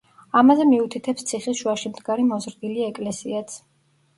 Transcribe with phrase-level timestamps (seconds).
[0.39, 3.63] ამაზე მიუთითებს ციხის შუაში მდგარი მოზრდილი ეკლესიაც.